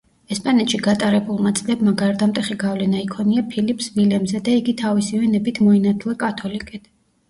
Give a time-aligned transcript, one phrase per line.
[0.35, 6.95] ესპანეთში გატარებულმა წლებმა გარდამტეხი გავლენა იქონია ფილიპს ვილემზე და იგი თავისივე ნებით მოინათლა კათოლიკედ.